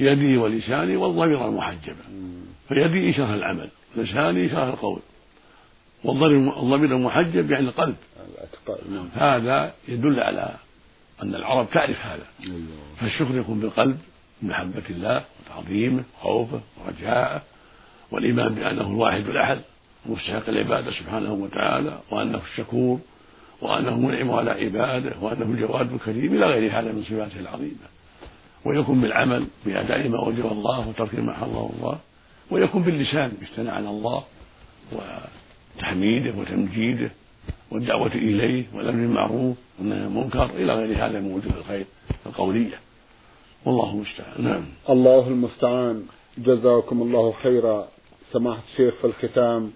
يدي 0.00 0.36
ولساني 0.36 0.96
والضمير 0.96 1.48
المحجبة 1.48 2.04
فيدي 2.68 3.10
إشارة 3.10 3.34
العمل 3.34 3.68
لساني 3.96 4.46
إشارة 4.46 4.70
القول. 4.70 5.00
والضمير 6.04 6.96
المحجب 6.96 7.50
يعني 7.50 7.68
القلب. 7.68 7.96
نعم. 8.90 9.08
هذا 9.14 9.74
يدل 9.88 10.20
على 10.20 10.56
أن 11.22 11.34
العرب 11.34 11.70
تعرف 11.70 12.06
هذا. 12.06 12.26
أيوه. 12.42 12.60
فالشكر 13.00 13.34
يكون 13.34 13.60
بالقلب 13.60 13.98
بمحبة 14.42 14.82
الله 14.90 15.24
وتعظيمه 15.40 16.02
وخوفه 16.18 16.60
ورجاءه 16.76 17.42
والإيمان 18.10 18.54
بأنه 18.54 18.86
الواحد 18.86 19.28
الأحد. 19.28 19.60
مستحق 20.06 20.48
العبادة 20.48 20.90
سبحانه 20.90 21.32
وتعالى 21.32 22.00
وأنه 22.10 22.40
الشكور 22.52 22.98
وأنه 23.62 23.98
منعم 23.98 24.30
على 24.30 24.50
عباده 24.50 25.16
وأنه 25.20 25.44
الجواد 25.44 25.92
الكريم 25.92 26.34
إلى 26.34 26.46
غير 26.46 26.72
هذا 26.72 26.92
من 26.92 27.02
صفاته 27.02 27.40
العظيمة. 27.40 27.86
ويكون 28.64 29.00
بالعمل 29.00 29.46
بأداء 29.66 30.08
ما 30.08 30.20
وجب 30.20 30.52
الله 30.52 30.88
وترك 30.88 31.14
ما 31.14 31.32
حرمه 31.32 31.70
الله 31.76 31.98
ويكون 32.50 32.82
باللسان 32.82 33.32
بالثناء 33.40 33.74
على 33.74 33.90
الله 33.90 34.24
وتحميده 34.92 36.34
وتمجيده 36.38 37.10
والدعوة 37.70 38.14
إليه 38.14 38.64
والأمر 38.74 38.98
بالمعروف 38.98 39.56
والنهي 39.78 39.98
عن 39.98 40.06
المنكر 40.06 40.44
إلى 40.44 40.74
غير 40.74 41.06
هذا 41.06 41.20
من 41.20 41.32
وجوه 41.32 41.56
الخير 41.58 41.86
القولية. 42.26 42.80
والله 43.64 43.90
المستعان. 43.90 44.44
نعم. 44.44 44.64
الله 44.90 45.28
المستعان. 45.28 46.02
جزاكم 46.38 47.02
الله 47.02 47.32
خيرا. 47.42 47.88
سماحة 48.32 48.62
الشيخ 48.72 48.94
في 48.94 49.06
الختام. 49.06 49.72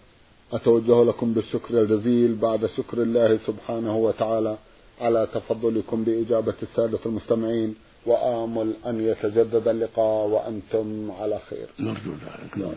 أتوجه 0.53 1.05
لكم 1.05 1.33
بالشكر 1.33 1.81
الجزيل 1.81 2.35
بعد 2.35 2.67
شكر 2.67 3.03
الله 3.03 3.39
سبحانه 3.47 3.97
وتعالى 3.97 4.57
على 5.01 5.27
تفضلكم 5.35 6.05
بإجابة 6.05 6.55
السادة 6.63 6.99
المستمعين 7.07 7.75
وآمل 8.07 8.73
أن 8.87 9.01
يتجدد 9.01 9.69
اللقاء 9.69 10.27
وأنتم 10.29 11.11
على 11.21 11.39
خير. 11.51 11.69
نرجو 11.81 12.11
ذلك. 12.11 12.69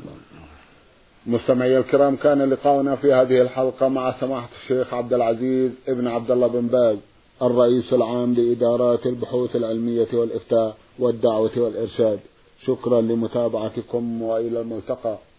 مستمعي 1.26 1.78
الكرام 1.78 2.16
كان 2.16 2.50
لقاؤنا 2.50 2.96
في 2.96 3.14
هذه 3.14 3.42
الحلقة 3.42 3.88
مع 3.88 4.20
سماحة 4.20 4.50
الشيخ 4.64 4.94
عبد 4.94 5.14
العزيز 5.14 5.72
ابن 5.88 6.08
عبد 6.08 6.32
الله 6.32 6.48
بن 6.48 6.68
باز 6.68 6.98
الرئيس 7.42 7.94
العام 7.94 8.34
لإدارات 8.34 9.06
البحوث 9.06 9.56
العلمية 9.56 10.08
والإفتاء 10.14 10.78
والدعوة 11.00 11.52
والإرشاد. 11.58 12.20
شكرا 12.66 13.02
لمتابعتكم 13.02 14.22
وإلى 14.22 14.62
الملتقى. 14.62 15.18